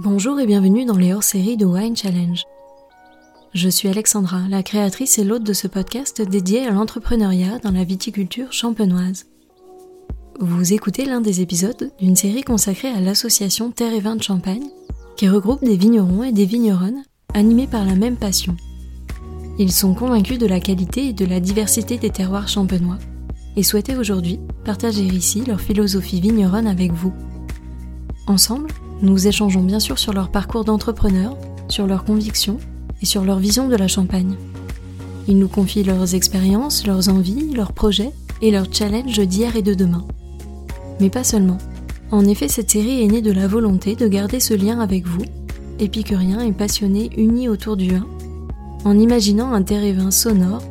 [0.00, 2.44] Bonjour et bienvenue dans les hors-séries de Wine Challenge.
[3.52, 7.82] Je suis Alexandra, la créatrice et l'hôte de ce podcast dédié à l'entrepreneuriat dans la
[7.82, 9.26] viticulture champenoise.
[10.38, 14.68] Vous écoutez l'un des épisodes d'une série consacrée à l'association Terre et Vin de Champagne,
[15.16, 17.02] qui regroupe des vignerons et des vigneronnes
[17.34, 18.56] animés par la même passion.
[19.58, 22.98] Ils sont convaincus de la qualité et de la diversité des terroirs champenois
[23.56, 27.12] et souhaitaient aujourd'hui partager ici leur philosophie vigneronne avec vous.
[28.28, 28.70] Ensemble,
[29.02, 31.36] nous échangeons bien sûr sur leur parcours d'entrepreneur,
[31.68, 32.58] sur leurs convictions
[33.00, 34.36] et sur leur vision de la Champagne.
[35.28, 38.12] Ils nous confient leurs expériences, leurs envies, leurs projets
[38.42, 40.04] et leurs challenges d'hier et de demain.
[41.00, 41.58] Mais pas seulement.
[42.10, 45.24] En effet, cette série est née de la volonté de garder ce lien avec vous,
[45.78, 48.06] épicuriens et passionnés unis autour du vin,
[48.84, 50.62] en imaginant un terre et vin sonore,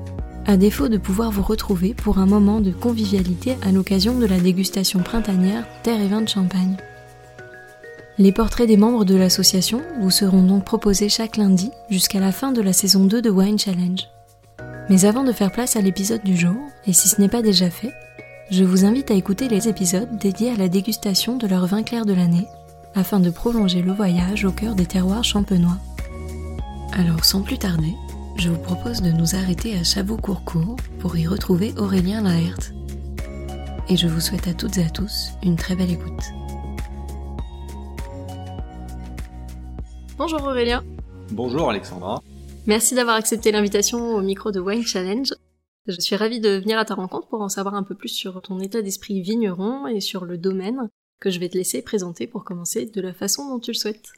[0.45, 4.39] à défaut de pouvoir vous retrouver pour un moment de convivialité à l'occasion de la
[4.39, 6.78] dégustation printanière Terre et vin de Champagne.
[8.20, 12.52] Les portraits des membres de l'association vous seront donc proposés chaque lundi jusqu'à la fin
[12.52, 14.08] de la saison 2 de Wine Challenge.
[14.89, 16.55] Mais avant de faire place à l'épisode du jour,
[16.88, 17.94] et si ce n'est pas déjà fait,
[18.50, 22.05] je vous invite à écouter les épisodes dédiés à la dégustation de leur vin clair
[22.05, 22.47] de l'année,
[22.95, 25.77] afin de prolonger le voyage au cœur des terroirs champenois.
[26.94, 27.94] Alors sans plus tarder,
[28.38, 32.72] je vous propose de nous arrêter à Chavaux-Courcourt pour y retrouver Aurélien Laert.
[33.89, 36.23] Et je vous souhaite à toutes et à tous une très belle écoute.
[40.18, 40.84] Bonjour Aurélien.
[41.30, 42.23] Bonjour Alexandra.
[42.66, 45.32] Merci d'avoir accepté l'invitation au micro de Wine Challenge.
[45.86, 48.42] Je suis ravie de venir à ta rencontre pour en savoir un peu plus sur
[48.42, 52.44] ton état d'esprit vigneron et sur le domaine que je vais te laisser présenter pour
[52.44, 54.10] commencer de la façon dont tu le souhaites.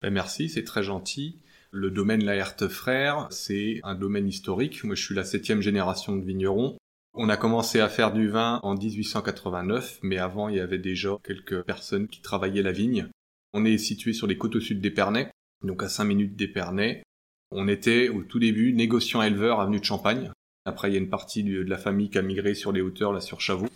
[0.00, 1.42] Ben merci, c'est très gentil.
[1.70, 4.82] Le domaine Laerte Frères, c'est un domaine historique.
[4.84, 6.78] Moi, je suis la septième génération de vignerons.
[7.12, 11.18] On a commencé à faire du vin en 1889, mais avant, il y avait déjà
[11.22, 13.08] quelques personnes qui travaillaient la vigne.
[13.52, 15.30] On est situé sur les côtes au sud d'Épernay,
[15.64, 17.02] donc à 5 minutes d'Épernay.
[17.50, 20.30] On était au tout début négociant éleveur avenue de Champagne.
[20.64, 23.12] Après, il y a une partie de la famille qui a migré sur les hauteurs,
[23.12, 23.68] là, sur Chavaux.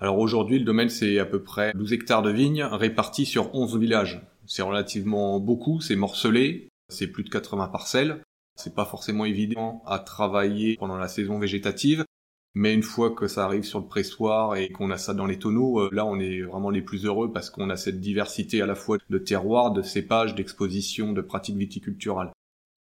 [0.00, 3.78] Alors aujourd'hui, le domaine, c'est à peu près 12 hectares de vignes répartis sur 11
[3.78, 4.20] villages.
[4.46, 8.22] C'est relativement beaucoup, c'est morcelé, c'est plus de 80 parcelles.
[8.56, 12.04] C'est pas forcément évident à travailler pendant la saison végétative,
[12.54, 15.38] mais une fois que ça arrive sur le pressoir et qu'on a ça dans les
[15.38, 18.66] tonneaux, euh, là on est vraiment les plus heureux parce qu'on a cette diversité à
[18.66, 22.32] la fois de terroirs, de cépages, d'expositions, de pratiques viticulturales.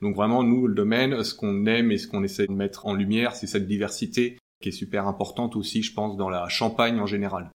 [0.03, 2.94] Donc vraiment, nous, le domaine, ce qu'on aime et ce qu'on essaie de mettre en
[2.94, 7.06] lumière, c'est cette diversité qui est super importante aussi, je pense, dans la Champagne en
[7.06, 7.50] général.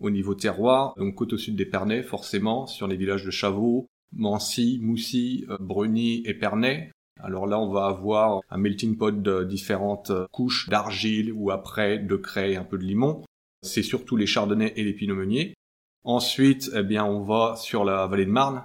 [0.00, 4.78] Au niveau terroir, donc côte au sud d'Épernay, forcément, sur les villages de Chavaux, Mancy,
[4.80, 6.90] Moussy, euh, Breny et Pernay.
[7.20, 12.16] Alors là, on va avoir un melting pot de différentes couches d'argile ou après de
[12.16, 13.24] craie et un peu de limon.
[13.62, 15.54] C'est surtout les chardonnays et les pinot meuniers.
[16.04, 18.62] Ensuite, eh bien, on va sur la vallée de Marne,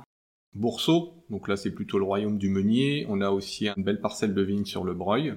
[0.53, 3.05] Boursault, donc là c'est plutôt le royaume du meunier.
[3.09, 5.33] On a aussi une belle parcelle de vigne sur le Breuil.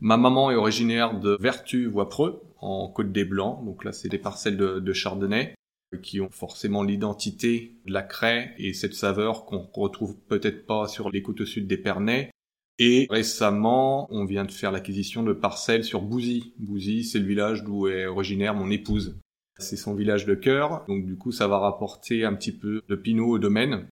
[0.00, 3.64] Ma maman est originaire de Vertu, Voipreux, en Côte des Blancs.
[3.64, 5.54] Donc là c'est des parcelles de, de chardonnay
[6.00, 11.10] qui ont forcément l'identité de la craie et cette saveur qu'on retrouve peut-être pas sur
[11.10, 12.30] les côtes sud d'Épernay.
[12.78, 16.54] Et récemment, on vient de faire l'acquisition de parcelles sur Bouzy.
[16.58, 19.16] Bouzy, c'est le village d'où est originaire mon épouse.
[19.58, 22.96] C'est son village de cœur, donc du coup ça va rapporter un petit peu de
[22.96, 23.86] pinot au domaine.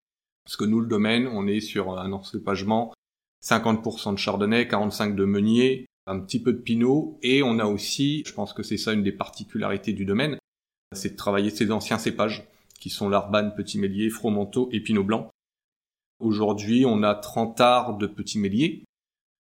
[0.45, 2.93] Parce que nous, le domaine, on est sur un encépagement
[3.45, 8.23] 50% de chardonnay, 45% de meunier, un petit peu de pinot, et on a aussi,
[8.27, 10.39] je pense que c'est ça une des particularités du domaine,
[10.95, 12.47] c'est de travailler ces anciens cépages,
[12.81, 15.31] qui sont l'arbane, petit mélier, fromenteau et pinot blanc.
[16.19, 18.85] Aujourd'hui, on a 30 arts de petit mélier.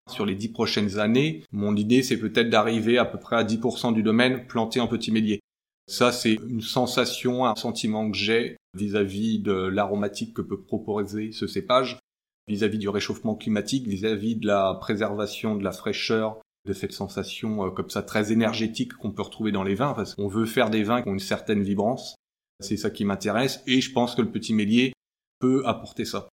[0.10, 3.94] Sur les 10 prochaines années, mon idée, c'est peut-être d'arriver à peu près à 10%
[3.94, 5.40] du domaine planté en petit mélier.
[5.88, 11.48] Ça, c'est une sensation, un sentiment que j'ai vis-à-vis de l'aromatique que peut proposer ce
[11.48, 12.00] cépage,
[12.48, 17.70] vis-à-vis du réchauffement climatique, vis-à-vis de la préservation de la fraîcheur, de cette sensation euh,
[17.70, 20.84] comme ça très énergétique qu'on peut retrouver dans les vins, parce qu'on veut faire des
[20.84, 22.16] vins qui ont une certaine vibrance.
[22.60, 24.94] C'est ça qui m'intéresse, et je pense que le petit mélier
[25.40, 26.30] peut apporter ça.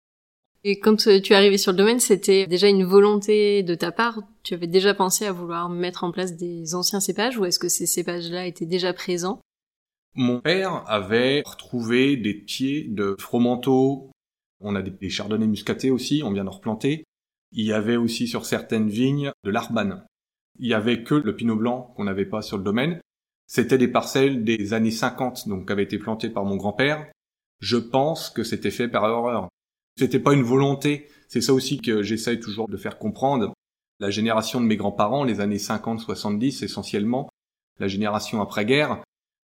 [0.67, 4.23] Et quand tu es arrivé sur le domaine, c'était déjà une volonté de ta part?
[4.43, 7.69] Tu avais déjà pensé à vouloir mettre en place des anciens cépages ou est-ce que
[7.69, 9.41] ces cépages-là étaient déjà présents?
[10.15, 14.11] Mon père avait retrouvé des pieds de fromenteau.
[14.61, 17.05] On a des chardonnays muscatés aussi, on vient de replanter.
[17.53, 20.07] Il y avait aussi sur certaines vignes de l'arbane.
[20.59, 23.01] Il y avait que le pinot blanc qu'on n'avait pas sur le domaine.
[23.47, 27.11] C'était des parcelles des années 50, donc qui avaient été plantées par mon grand-père.
[27.61, 29.49] Je pense que c'était fait par erreur.
[29.99, 31.09] C'était pas une volonté.
[31.29, 33.53] C'est ça aussi que j'essaye toujours de faire comprendre.
[34.01, 37.29] La génération de mes grands-parents, les années 50-70 essentiellement,
[37.79, 39.03] la génération après-guerre,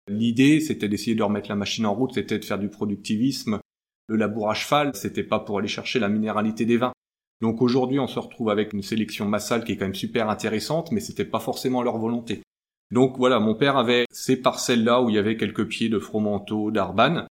[0.08, 3.60] l'idée c'était d'essayer de remettre la machine en route, c'était de faire du productivisme,
[4.08, 6.92] Le labour à cheval, c'était pas pour aller chercher la minéralité des vins.
[7.40, 10.92] Donc aujourd'hui, on se retrouve avec une sélection massale qui est quand même super intéressante,
[10.92, 12.42] mais c'était pas forcément leur volonté.
[12.90, 16.70] Donc voilà, mon père avait ces parcelles-là où il y avait quelques pieds de fromenteau,
[16.70, 17.26] d'arbane.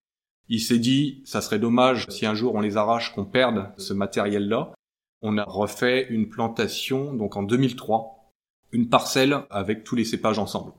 [0.47, 3.93] Il s'est dit, ça serait dommage si un jour on les arrache, qu'on perde ce
[3.93, 4.73] matériel-là.
[5.21, 8.31] On a refait une plantation, donc en 2003,
[8.71, 10.71] une parcelle avec tous les cépages ensemble.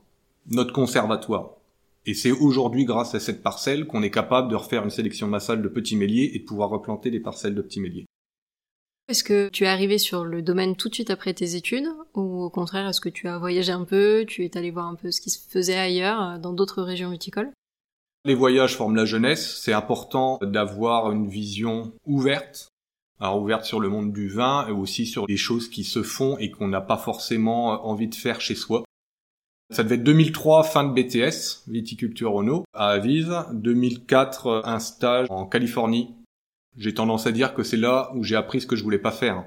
[0.49, 1.51] Notre conservatoire.
[2.05, 5.61] Et c'est aujourd'hui grâce à cette parcelle qu'on est capable de refaire une sélection massale
[5.61, 8.07] de petits méliers et de pouvoir replanter des parcelles de petits méliers.
[9.07, 12.43] Est-ce que tu es arrivé sur le domaine tout de suite après tes études ou
[12.43, 15.11] au contraire est-ce que tu as voyagé un peu, tu es allé voir un peu
[15.11, 17.51] ce qui se faisait ailleurs euh, dans d'autres régions viticoles?
[18.23, 22.69] Les voyages forment la jeunesse, c'est important d'avoir une vision ouverte,
[23.19, 26.37] alors ouverte sur le monde du vin et aussi sur les choses qui se font
[26.37, 28.83] et qu'on n'a pas forcément envie de faire chez soi.
[29.71, 33.45] Ça devait être 2003, fin de BTS, viticulture Renault, à Aviv.
[33.53, 36.13] 2004, un stage en Californie.
[36.77, 39.11] J'ai tendance à dire que c'est là où j'ai appris ce que je voulais pas
[39.11, 39.45] faire.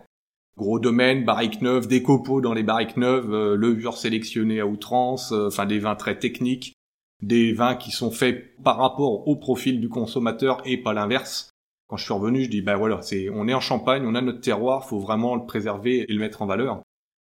[0.57, 5.33] Gros domaine, barrique neuve, des copeaux dans les barriques neuves, euh, levures sélectionnées à outrance,
[5.33, 6.75] euh, enfin des vins très techniques,
[7.23, 11.51] des vins qui sont faits par rapport au profil du consommateur et pas l'inverse.
[11.89, 14.21] Quand je suis revenu, je dis ben voilà, c'est on est en Champagne, on a
[14.21, 16.83] notre terroir, faut vraiment le préserver et le mettre en valeur.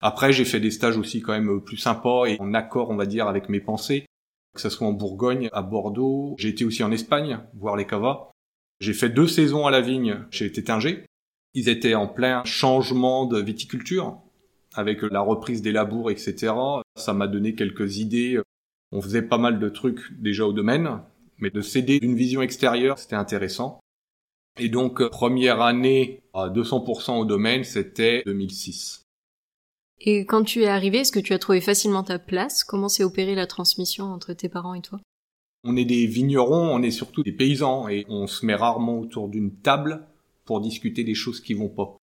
[0.02, 3.06] Après, j'ai fait des stages aussi quand même plus sympas et en accord, on va
[3.06, 4.04] dire, avec mes pensées.
[4.54, 6.34] Que ce soit en Bourgogne, à Bordeaux.
[6.38, 8.30] J'ai été aussi en Espagne, voir les cavas.
[8.84, 11.06] J'ai fait deux saisons à la vigne chez Tétinger.
[11.54, 14.18] Ils étaient en plein changement de viticulture,
[14.74, 16.52] avec la reprise des labours, etc.
[16.94, 18.38] Ça m'a donné quelques idées.
[18.92, 21.00] On faisait pas mal de trucs déjà au domaine,
[21.38, 23.80] mais de céder d'une vision extérieure, c'était intéressant.
[24.60, 29.00] Et donc, première année à 200% au domaine, c'était 2006.
[30.02, 32.64] Et quand tu es arrivé, est-ce que tu as trouvé facilement ta place?
[32.64, 35.00] Comment s'est opérée la transmission entre tes parents et toi?
[35.64, 39.28] On est des vignerons, on est surtout des paysans et on se met rarement autour
[39.28, 40.06] d'une table
[40.44, 41.96] pour discuter des choses qui vont pas.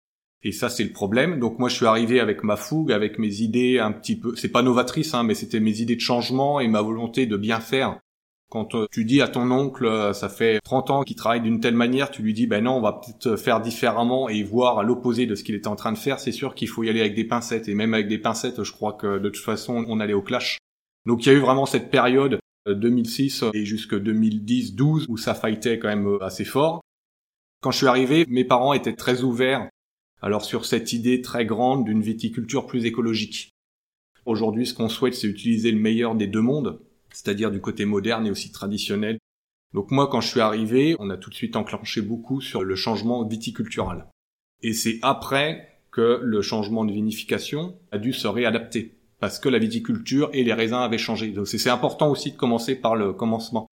[0.42, 1.38] Et ça, c'est le problème.
[1.38, 4.48] Donc moi, je suis arrivé avec ma fougue, avec mes idées un petit peu, c'est
[4.48, 8.00] pas novatrice, hein, mais c'était mes idées de changement et ma volonté de bien faire
[8.50, 11.60] quand euh, tu dis à ton oncle, euh, ça fait 30 ans qu'il travaille d'une
[11.60, 14.82] telle manière, tu lui dis, ben non, on va peut-être faire différemment et voir à
[14.82, 17.00] l'opposé de ce qu'il était en train de faire, c'est sûr qu'il faut y aller
[17.00, 17.68] avec des pincettes.
[17.68, 20.58] Et même avec des pincettes, je crois que de toute façon, on allait au clash.
[21.06, 25.34] Donc il y a eu vraiment cette période 2006 euh, et jusque 2010-12 où ça
[25.34, 26.80] fightait quand même assez fort.
[27.62, 29.68] Quand je suis arrivé, mes parents étaient très ouverts
[30.22, 33.50] alors sur cette idée très grande d'une viticulture plus écologique.
[34.26, 36.80] Aujourd'hui, ce qu'on souhaite, c'est utiliser le meilleur des deux mondes,
[37.12, 39.18] c'est-à-dire du côté moderne et aussi traditionnel.
[39.72, 42.74] Donc moi, quand je suis arrivé, on a tout de suite enclenché beaucoup sur le
[42.74, 44.08] changement viticultural.
[44.62, 49.58] Et c'est après que le changement de vinification a dû se réadapter, parce que la
[49.58, 51.28] viticulture et les raisins avaient changé.
[51.28, 53.66] Donc c'est important aussi de commencer par le commencement.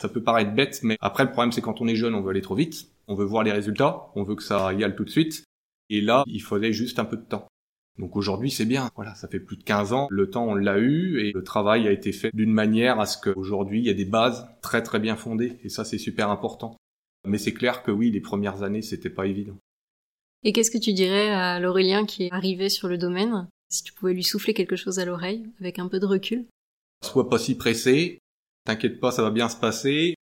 [0.00, 2.30] Ça peut paraître bête, mais après le problème c'est quand on est jeune, on veut
[2.30, 5.04] aller trop vite, on veut voir les résultats, on veut que ça y aille tout
[5.04, 5.44] de suite,
[5.90, 7.46] et là, il fallait juste un peu de temps.
[7.98, 8.90] Donc aujourd'hui, c'est bien.
[8.96, 10.08] Voilà, ça fait plus de 15 ans.
[10.10, 13.18] Le temps, on l'a eu et le travail a été fait d'une manière à ce
[13.18, 15.58] qu'aujourd'hui, il y a des bases très très bien fondées.
[15.62, 16.76] Et ça, c'est super important.
[17.26, 19.56] Mais c'est clair que oui, les premières années, c'était pas évident.
[20.42, 23.46] Et qu'est-ce que tu dirais à l'Aurélien qui est arrivé sur le domaine?
[23.74, 26.46] Si tu pouvais lui souffler quelque chose à l'oreille avec un peu de recul
[27.04, 28.20] Sois pas si pressé.
[28.64, 30.14] T'inquiète pas, ça va bien se passer.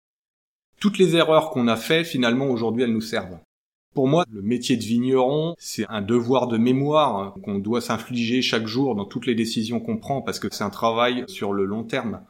[0.79, 3.39] Toutes les erreurs qu'on a fait, finalement, aujourd'hui, elles nous servent.
[3.93, 8.67] Pour moi, le métier de vigneron, c'est un devoir de mémoire qu'on doit s'infliger chaque
[8.67, 11.83] jour dans toutes les décisions qu'on prend parce que c'est un travail sur le long
[11.83, 12.25] terme.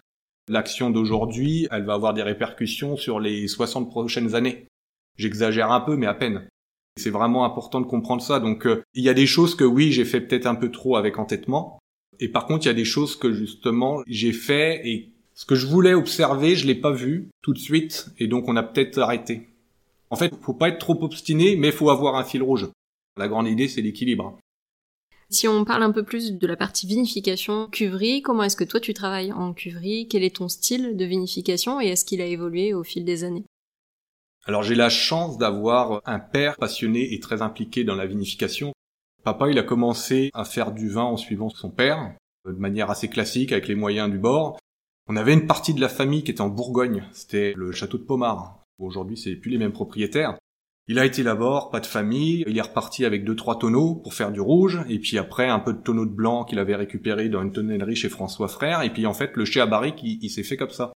[0.50, 4.66] L'action d'aujourd'hui, elle va avoir des répercussions sur les 60 prochaines années.
[5.18, 6.48] J'exagère un peu, mais à peine.
[6.98, 8.40] C'est vraiment important de comprendre ça.
[8.40, 10.98] Donc, euh, il y a des choses que oui, j'ai fait peut-être un peu trop
[10.98, 11.80] avec entêtement.
[12.20, 15.56] Et par contre, il y a des choses que justement, j'ai fait et ce que
[15.56, 18.10] je voulais observer, je l'ai pas vu tout de suite.
[18.20, 19.50] Et donc, on a peut-être arrêté.
[20.10, 22.70] En fait, faut pas être trop obstiné, mais faut avoir un fil rouge.
[23.18, 24.38] La grande idée, c'est l'équilibre.
[25.30, 28.82] Si on parle un peu plus de la partie vinification, cuverie, comment est-ce que toi
[28.82, 30.10] tu travailles en cuverie?
[30.10, 33.46] Quel est ton style de vinification et est-ce qu'il a évolué au fil des années?
[34.48, 38.74] Alors j'ai la chance d'avoir un père passionné et très impliqué dans la vinification.
[39.24, 43.08] Papa, il a commencé à faire du vin en suivant son père, de manière assez
[43.08, 44.58] classique avec les moyens du bord.
[45.08, 48.04] On avait une partie de la famille qui était en Bourgogne, c'était le château de
[48.04, 48.64] Pomard.
[48.80, 50.38] Aujourd'hui, c'est plus les mêmes propriétaires.
[50.88, 54.16] Il a été là-bas, pas de famille, il est reparti avec deux trois tonneaux pour
[54.16, 57.30] faire du rouge, et puis après un peu de tonneaux de blanc qu'il avait récupéré
[57.30, 60.30] dans une tonnellerie chez François Frère, et puis en fait le chai à barrique, il,
[60.30, 60.92] s'est fait comme ça.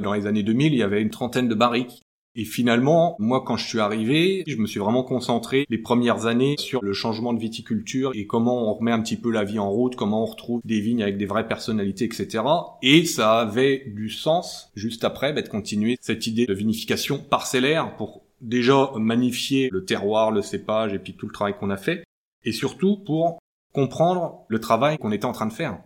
[0.00, 2.00] Dans les années 2000, il y avait une trentaine de barriques.
[2.36, 6.56] Et finalement, moi quand je suis arrivé, je me suis vraiment concentré les premières années
[6.58, 9.70] sur le changement de viticulture et comment on remet un petit peu la vie en
[9.70, 12.42] route, comment on retrouve des vignes avec des vraies personnalités, etc.
[12.82, 17.96] Et ça avait du sens juste après bah, de continuer cette idée de vinification parcellaire
[17.96, 22.02] pour déjà magnifier le terroir, le cépage et puis tout le travail qu'on a fait,
[22.44, 23.38] et surtout pour
[23.72, 25.78] comprendre le travail qu'on était en train de faire.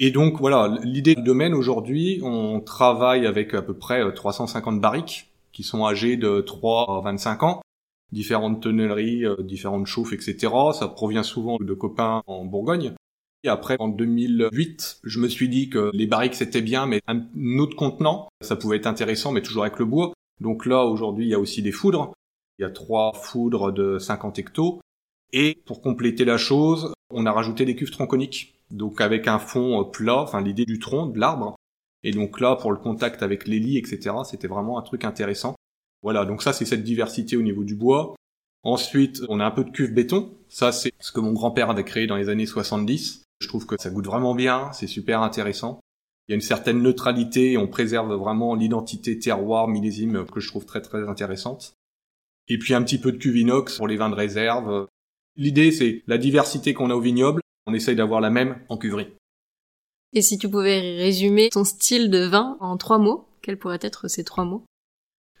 [0.00, 5.30] Et donc voilà, l'idée du domaine aujourd'hui, on travaille avec à peu près 350 barriques
[5.54, 7.62] qui sont âgées de 3 à 25 ans,
[8.12, 10.52] différentes tonnelleries, euh, différentes chauffes, etc.
[10.74, 12.92] Ça provient souvent de copains en Bourgogne.
[13.44, 17.22] Et après, en 2008, je me suis dit que les barriques c'était bien, mais un
[17.58, 20.12] autre contenant, ça pouvait être intéressant, mais toujours avec le bois.
[20.40, 22.12] Donc là, aujourd'hui, il y a aussi des foudres.
[22.58, 24.80] Il y a trois foudres de 50 hectos.
[25.32, 28.54] Et pour compléter la chose, on a rajouté des cuves tronconiques.
[28.70, 31.56] Donc avec un fond euh, plat, enfin l'idée du tronc, de l'arbre.
[32.04, 35.56] Et donc là, pour le contact avec les etc., c'était vraiment un truc intéressant.
[36.02, 38.14] Voilà, donc ça c'est cette diversité au niveau du bois.
[38.62, 40.30] Ensuite, on a un peu de cuve béton.
[40.48, 43.24] Ça c'est ce que mon grand-père avait créé dans les années 70.
[43.40, 45.80] Je trouve que ça goûte vraiment bien, c'est super intéressant.
[46.28, 50.66] Il y a une certaine neutralité on préserve vraiment l'identité terroir millésime que je trouve
[50.66, 51.74] très très intéressante.
[52.48, 54.86] Et puis un petit peu de cuve inox pour les vins de réserve.
[55.36, 59.08] L'idée c'est la diversité qu'on a au vignoble, on essaye d'avoir la même en cuverie.
[60.16, 64.06] Et si tu pouvais résumer ton style de vin en trois mots, quels pourraient être
[64.06, 64.64] ces trois mots?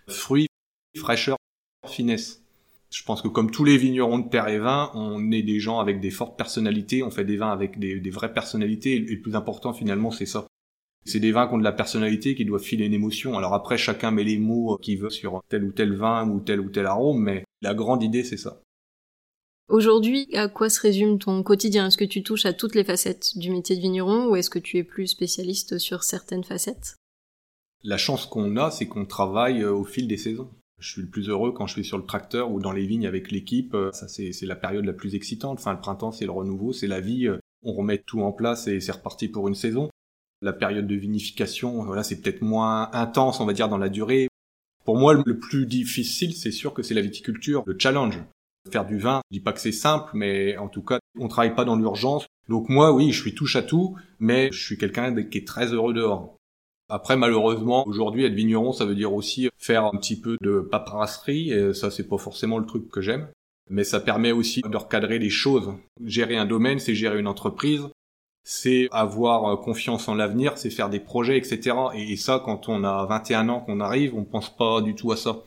[0.08, 0.48] Fruits,
[0.96, 1.36] fraîcheur,
[1.86, 2.42] finesse.
[2.90, 5.78] Je pense que comme tous les vignerons de terre et vin, on est des gens
[5.78, 9.20] avec des fortes personnalités, on fait des vins avec des, des vraies personnalités, et le
[9.20, 10.48] plus important finalement c'est ça.
[11.04, 13.36] C'est des vins qui ont de la personnalité, qui doivent filer une émotion.
[13.36, 16.60] Alors après, chacun met les mots qu'il veut sur tel ou tel vin ou tel
[16.60, 18.60] ou tel arôme, mais la grande idée, c'est ça.
[19.68, 21.86] Aujourd'hui, à quoi se résume ton quotidien?
[21.86, 24.58] Est-ce que tu touches à toutes les facettes du métier de vigneron ou est-ce que
[24.58, 26.96] tu es plus spécialiste sur certaines facettes?
[27.82, 30.50] La chance qu'on a, c'est qu'on travaille euh, au fil des saisons.
[30.78, 33.06] Je suis le plus heureux quand je suis sur le tracteur ou dans les vignes
[33.06, 33.74] avec l'équipe.
[33.74, 35.58] Euh, ça, c'est la période la plus excitante.
[35.58, 37.26] Enfin, le printemps, c'est le renouveau, c'est la vie.
[37.26, 39.88] Euh, on remet tout en place et c'est reparti pour une saison
[40.44, 44.28] la période de vinification, voilà, c'est peut-être moins intense, on va dire, dans la durée.
[44.84, 48.20] Pour moi, le plus difficile, c'est sûr que c'est la viticulture, le challenge.
[48.70, 51.54] Faire du vin, je dis pas que c'est simple, mais en tout cas, on travaille
[51.54, 52.26] pas dans l'urgence.
[52.48, 55.72] Donc moi, oui, je suis touche à tout, mais je suis quelqu'un qui est très
[55.72, 56.36] heureux dehors.
[56.88, 61.50] Après, malheureusement, aujourd'hui, être vigneron, ça veut dire aussi faire un petit peu de paperasserie,
[61.50, 63.28] et ça, c'est pas forcément le truc que j'aime.
[63.70, 65.72] Mais ça permet aussi de recadrer les choses.
[66.04, 67.88] Gérer un domaine, c'est gérer une entreprise
[68.44, 71.76] c'est avoir euh, confiance en l'avenir, c'est faire des projets, etc.
[71.94, 75.16] Et ça, quand on a 21 ans qu'on arrive, on pense pas du tout à
[75.16, 75.42] ça.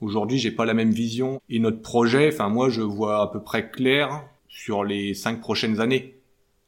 [0.00, 1.40] Aujourd'hui, j'ai pas la même vision.
[1.48, 5.80] Et notre projet, enfin moi, je vois à peu près clair sur les cinq prochaines
[5.80, 6.20] années.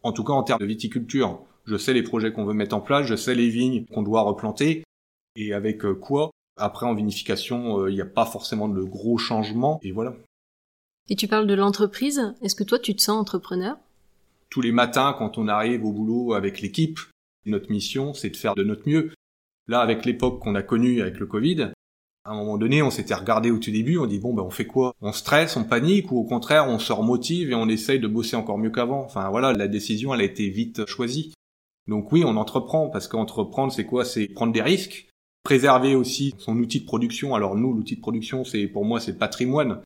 [0.02, 1.40] En tout cas, en termes de viticulture.
[1.64, 4.22] Je sais les projets qu'on veut mettre en place, je sais les vignes qu'on doit
[4.22, 4.82] replanter.
[5.36, 9.16] Et avec euh, quoi Après, en vinification, euh, il n'y a pas forcément de gros
[9.16, 9.78] changements.
[9.82, 10.14] Et voilà.
[11.08, 12.34] Et tu parles de l'entreprise.
[12.42, 13.76] Est-ce que toi, tu te sens entrepreneur?
[14.50, 16.98] Tous les matins quand on arrive au boulot avec l'équipe,
[17.46, 19.12] notre mission, c'est de faire de notre mieux.
[19.68, 21.72] Là, avec l'époque qu'on a connue avec le Covid,
[22.24, 24.50] à un moment donné, on s'était regardé au tout début, on dit bon ben on
[24.50, 24.94] fait quoi?
[25.00, 28.36] On stresse, on panique ou au contraire on se remotive et on essaye de bosser
[28.36, 29.02] encore mieux qu'avant?
[29.04, 31.34] Enfin voilà, la décision elle a été vite choisie.
[31.88, 34.04] Donc oui, on entreprend parce qu'entreprendre c'est quoi?
[34.04, 35.08] C'est prendre des risques,
[35.42, 37.34] préserver aussi son outil de production.
[37.34, 39.82] Alors nous, l'outil de production, c'est pour moi c'est le patrimoine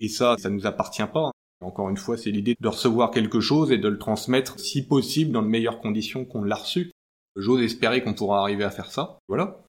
[0.00, 1.30] et ça, ça nous appartient pas.
[1.64, 5.32] Encore une fois, c'est l'idée de recevoir quelque chose et de le transmettre, si possible,
[5.32, 6.92] dans de meilleures conditions qu'on l'a reçu.
[7.34, 9.18] J'ose espérer qu'on pourra arriver à faire ça.
[9.26, 9.62] Voilà.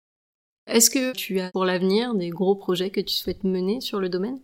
[0.68, 4.10] Est-ce que tu as pour l'avenir des gros projets que tu souhaites mener sur le
[4.10, 4.40] domaine?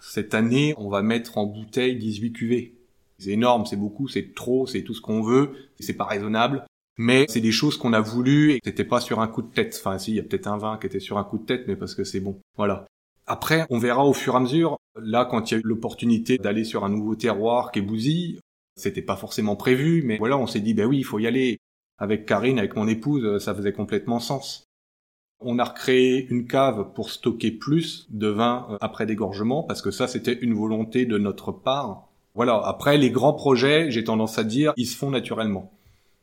[0.00, 2.74] Cette année, on va mettre en bouteille 18 cuvées.
[3.18, 6.64] C'est énorme, c'est beaucoup, c'est trop, c'est tout ce qu'on veut, c'est pas raisonnable.
[6.98, 9.76] Mais c'est des choses qu'on a voulu et c'était pas sur un coup de tête.
[9.78, 11.64] Enfin, si, il y a peut-être un vin qui était sur un coup de tête,
[11.68, 12.40] mais parce que c'est bon.
[12.56, 12.86] Voilà.
[13.26, 14.78] Après, on verra au fur et à mesure.
[15.00, 18.40] Là, quand il y a eu l'opportunité d'aller sur un nouveau terroir qui est Bouzy,
[18.76, 21.58] c'était pas forcément prévu, mais voilà, on s'est dit, ben oui, il faut y aller.
[21.98, 24.64] Avec Karine, avec mon épouse, ça faisait complètement sens.
[25.44, 29.90] On a recréé une cave pour stocker plus de vin euh, après dégorgement, parce que
[29.90, 32.08] ça, c'était une volonté de notre part.
[32.34, 35.70] Voilà, après, les grands projets, j'ai tendance à dire, ils se font naturellement.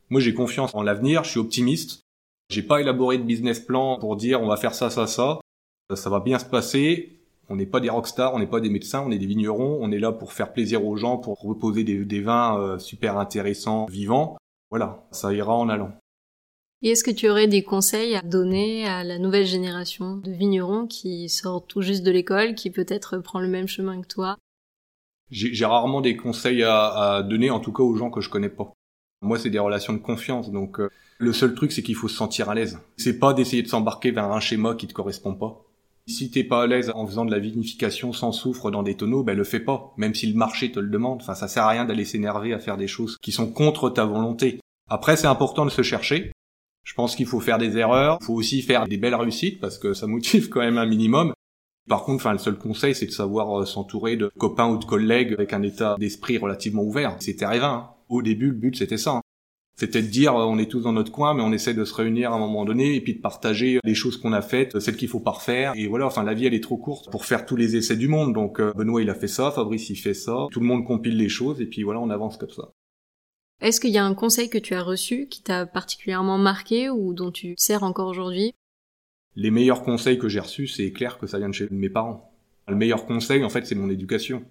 [0.09, 2.01] Moi, j'ai confiance en l'avenir, je suis optimiste.
[2.49, 5.39] J'ai pas élaboré de business plan pour dire on va faire ça, ça, ça.
[5.93, 7.19] Ça va bien se passer.
[7.47, 9.77] On n'est pas des rockstars, on n'est pas des médecins, on est des vignerons.
[9.81, 13.85] On est là pour faire plaisir aux gens, pour reposer des, vins euh, super intéressants,
[13.85, 14.37] vivants.
[14.71, 15.91] Voilà, ça ira en allant.
[16.81, 20.87] Et est-ce que tu aurais des conseils à donner à la nouvelle génération de vignerons
[20.87, 24.37] qui sortent tout juste de l'école, qui peut-être prend le même chemin que toi?
[25.29, 28.71] J'ai rarement des conseils à, donner, en tout cas aux gens que je connais pas.
[29.21, 32.15] Moi, c'est des relations de confiance, donc euh, le seul truc, c'est qu'il faut se
[32.15, 32.79] sentir à l'aise.
[32.95, 35.65] C'est pas d'essayer de s'embarquer vers un schéma qui te correspond pas.
[36.07, 39.21] Si t'es pas à l'aise en faisant de la vinification sans soufre dans des tonneaux,
[39.21, 41.21] ben le fais pas, même si le marché te le demande.
[41.21, 44.05] Enfin, ça sert à rien d'aller s'énerver à faire des choses qui sont contre ta
[44.05, 44.61] volonté.
[44.89, 46.31] Après, c'est important de se chercher.
[46.83, 49.77] Je pense qu'il faut faire des erreurs, il faut aussi faire des belles réussites parce
[49.77, 51.33] que ça motive quand même un minimum.
[51.87, 54.85] Par contre, enfin, le seul conseil, c'est de savoir euh, s'entourer de copains ou de
[54.85, 57.17] collègues avec un état d'esprit relativement ouvert.
[57.19, 57.67] C'était rêvin.
[57.67, 57.89] Hein.
[58.09, 59.17] Au début, le but, c'était ça.
[59.17, 59.21] Hein.
[59.75, 61.93] C'était de dire, euh, on est tous dans notre coin, mais on essaie de se
[61.93, 64.97] réunir à un moment donné et puis de partager les choses qu'on a faites, celles
[64.97, 65.73] qu'il faut pas refaire.
[65.75, 68.07] Et voilà, enfin, la vie, elle est trop courte pour faire tous les essais du
[68.07, 68.33] monde.
[68.33, 70.47] Donc, euh, Benoît, il a fait ça, Fabrice, il fait ça.
[70.51, 72.71] Tout le monde compile les choses et puis voilà, on avance comme ça.
[73.61, 77.13] Est-ce qu'il y a un conseil que tu as reçu qui t'a particulièrement marqué ou
[77.13, 78.53] dont tu sers encore aujourd'hui?
[79.35, 82.31] Les meilleurs conseils que j'ai reçus, c'est clair que ça vient de chez mes parents.
[82.69, 84.43] Le meilleur conseil, en fait, c'est mon éducation.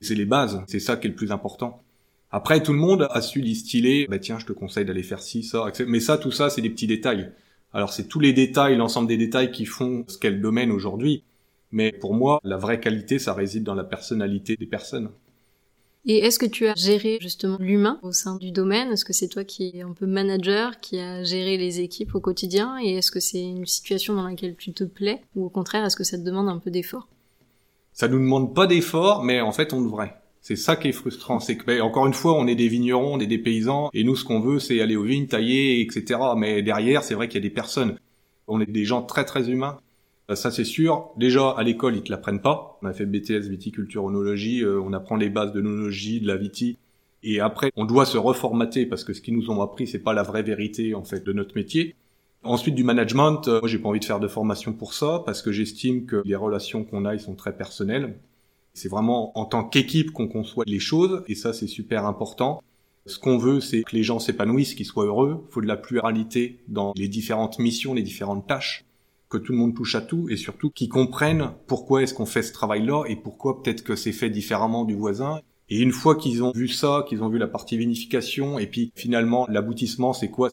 [0.00, 1.82] C'est les bases, c'est ça qui est le plus important.
[2.30, 5.44] Après, tout le monde a su distiller, bah tiens, je te conseille d'aller faire ci,
[5.44, 5.84] ça, etc.
[5.88, 7.32] Mais ça, tout ça, c'est des petits détails.
[7.72, 11.22] Alors c'est tous les détails, l'ensemble des détails qui font ce qu'est le domaine aujourd'hui.
[11.70, 15.10] Mais pour moi, la vraie qualité, ça réside dans la personnalité des personnes.
[16.06, 18.92] Et est-ce que tu as géré justement l'humain au sein du domaine?
[18.92, 22.20] Est-ce que c'est toi qui es un peu manager, qui a géré les équipes au
[22.20, 22.78] quotidien?
[22.82, 25.20] Et est-ce que c'est une situation dans laquelle tu te plais?
[25.36, 27.08] Ou au contraire, est-ce que ça te demande un peu d'effort?
[27.92, 30.14] Ça nous demande pas d'effort, mais en fait on devrait.
[30.40, 33.14] C'est ça qui est frustrant, c'est que ben, encore une fois, on est des vignerons,
[33.14, 36.20] on est des paysans, et nous ce qu'on veut, c'est aller aux vignes, tailler, etc.
[36.36, 37.98] Mais derrière, c'est vrai qu'il y a des personnes.
[38.46, 39.78] On est des gens très très humains.
[40.30, 41.10] Euh, ça c'est sûr.
[41.16, 42.78] Déjà à l'école ils te l'apprennent pas.
[42.82, 46.36] On a fait BTS viticulture onologie, euh, on apprend les bases de l'onologie, de la
[46.36, 46.78] viti.
[47.22, 50.12] Et après on doit se reformater parce que ce qu'ils nous ont appris c'est pas
[50.12, 51.94] la vraie vérité en fait de notre métier.
[52.44, 55.42] Ensuite du management, euh, moi j'ai pas envie de faire de formation pour ça parce
[55.42, 58.18] que j'estime que les relations qu'on a ils sont très personnelles.
[58.74, 62.62] C'est vraiment en tant qu'équipe qu'on conçoit les choses et ça c'est super important.
[63.06, 65.42] Ce qu'on veut, c'est que les gens s'épanouissent, qu'ils soient heureux.
[65.48, 68.84] Il faut de la pluralité dans les différentes missions, les différentes tâches
[69.28, 72.42] que tout le monde touche à tout et surtout qu'ils comprennent pourquoi est-ce qu'on fait
[72.42, 75.40] ce travail-là et pourquoi peut-être que c'est fait différemment du voisin.
[75.68, 78.92] Et une fois qu'ils ont vu ça, qu'ils ont vu la partie vinification et puis
[78.94, 80.50] finalement l'aboutissement c'est quoi?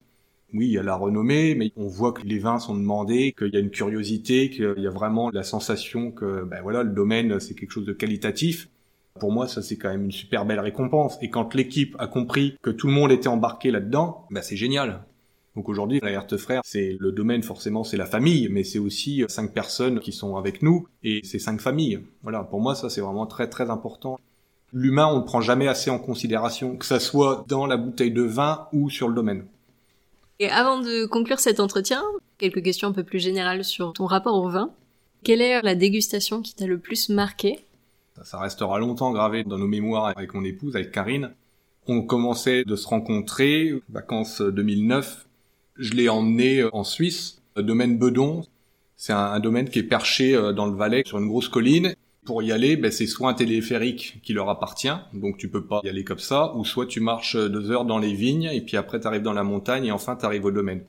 [0.54, 3.54] Oui, il y a la renommée, mais on voit que les vins sont demandés, qu'il
[3.54, 7.40] y a une curiosité, qu'il y a vraiment la sensation que, ben voilà, le domaine,
[7.42, 8.70] c'est quelque chose de qualitatif.
[9.20, 11.18] Pour moi, ça, c'est quand même une super belle récompense.
[11.22, 15.04] Et quand l'équipe a compris que tout le monde était embarqué là-dedans, ben c'est génial.
[15.56, 19.24] Donc aujourd'hui, la Herte Frère, c'est le domaine forcément, c'est la famille, mais c'est aussi
[19.30, 22.02] cinq personnes qui sont avec nous et c'est cinq familles.
[22.24, 24.20] Voilà, pour moi, ça c'est vraiment très très important.
[24.74, 28.24] L'humain, on ne prend jamais assez en considération, que ça soit dans la bouteille de
[28.24, 29.46] vin ou sur le domaine.
[30.40, 32.04] Et avant de conclure cet entretien,
[32.38, 34.72] quelques questions un peu plus générales sur ton rapport au vin.
[35.24, 37.60] Quelle est la dégustation qui t'a le plus marqué?
[38.24, 41.32] Ça restera longtemps gravé dans nos mémoires avec mon épouse, avec Karine.
[41.88, 45.26] On commençait de se rencontrer, vacances 2009,
[45.78, 48.44] je l'ai emmené euh, en Suisse, domaine Bedon.
[48.98, 51.96] C'est un, domaine qui est perché euh, dans le Valais sur une grosse colline.
[52.26, 55.82] Pour y aller, ben, c'est soit un téléphérique qui leur appartient, donc tu peux pas
[55.84, 58.62] y aller comme ça, ou soit tu marches euh, deux heures dans les vignes et
[58.62, 60.84] puis après tu arrives dans la montagne et enfin tu arrives au domaine.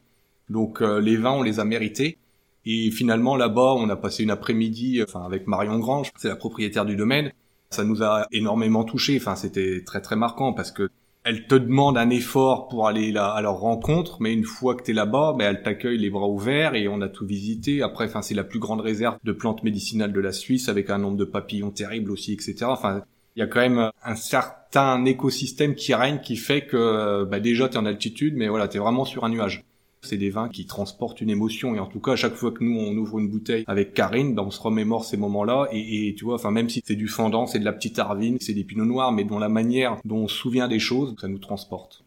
[0.48, 2.18] Donc les vins, on les a mérités.
[2.64, 6.84] Et finalement là-bas, on a passé une après-midi, enfin avec Marion Grange, c'est la propriétaire
[6.84, 7.32] du domaine.
[7.70, 9.16] Ça nous a énormément touché.
[9.16, 10.88] Enfin, c'était très très marquant parce que
[11.26, 14.84] elle te demande un effort pour aller là à leur rencontre, mais une fois que
[14.84, 17.82] tu es là-bas, ben, elle t'accueille les bras ouverts et on a tout visité.
[17.82, 20.98] Après, enfin, c'est la plus grande réserve de plantes médicinales de la Suisse avec un
[20.98, 22.66] nombre de papillons terribles aussi, etc.
[22.66, 23.02] Enfin,
[23.34, 27.68] il y a quand même un certain écosystème qui règne qui fait que bah, déjà
[27.68, 29.64] tu es en altitude, mais voilà, tu es vraiment sur un nuage.
[30.06, 32.62] C'est des vins qui transportent une émotion et en tout cas à chaque fois que
[32.62, 36.24] nous on ouvre une bouteille avec Karine, ben on se remémore ces moments-là et, tu
[36.24, 38.84] vois, enfin même si c'est du fendant, c'est de la petite arvine, c'est des pinots
[38.84, 42.04] noirs, mais dont la manière dont on se souvient des choses, ça nous transporte.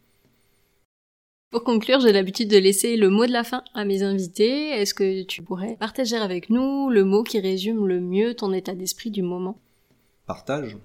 [1.50, 4.68] Pour conclure, j'ai l'habitude de laisser le mot de la fin à mes invités.
[4.68, 8.76] Est-ce que tu pourrais partager avec nous le mot qui résume le mieux ton état
[8.76, 9.58] d'esprit du moment?
[10.26, 10.78] Partage.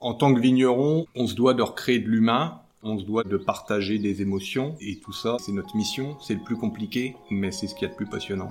[0.00, 3.36] En tant que vigneron, on se doit de recréer de l'humain, on se doit de
[3.36, 6.16] partager des émotions et tout ça, c'est notre mission.
[6.20, 8.50] C'est le plus compliqué, mais c'est ce qu'il y a de plus passionnant.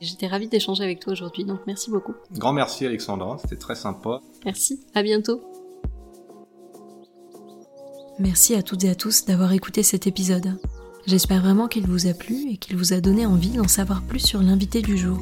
[0.00, 2.14] J'étais ravie d'échanger avec toi aujourd'hui, donc merci beaucoup.
[2.32, 4.20] Grand merci Alexandra, c'était très sympa.
[4.44, 5.42] Merci, à bientôt.
[8.18, 10.58] Merci à toutes et à tous d'avoir écouté cet épisode.
[11.06, 14.20] J'espère vraiment qu'il vous a plu et qu'il vous a donné envie d'en savoir plus
[14.20, 15.18] sur l'invité du jour.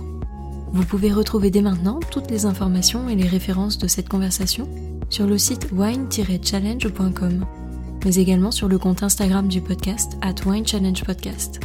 [0.72, 4.68] Vous pouvez retrouver dès maintenant toutes les informations et les références de cette conversation
[5.10, 7.44] sur le site wine-challenge.com
[8.04, 11.60] mais également sur le compte Instagram du podcast at Wine Challenge Podcast.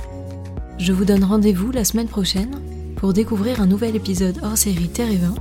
[0.78, 2.62] Je vous donne rendez-vous la semaine prochaine
[2.98, 5.36] pour découvrir un nouvel épisode hors série Terre et Vin.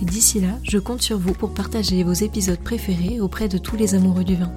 [0.00, 3.76] Et d'ici là, je compte sur vous pour partager vos épisodes préférés auprès de tous
[3.76, 4.52] les amoureux du vin.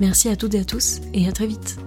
[0.00, 1.78] Merci à toutes et à tous et à très vite.